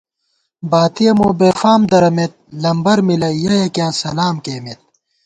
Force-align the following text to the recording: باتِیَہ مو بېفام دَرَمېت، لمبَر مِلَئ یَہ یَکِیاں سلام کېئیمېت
باتِیَہ 0.71 1.11
مو 1.17 1.27
بېفام 1.39 1.81
دَرَمېت، 1.91 2.33
لمبَر 2.63 2.97
مِلَئ 3.07 3.35
یَہ 3.43 3.55
یَکِیاں 3.61 3.91
سلام 4.01 4.35
کېئیمېت 4.43 4.79